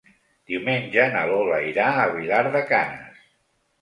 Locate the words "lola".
1.31-1.59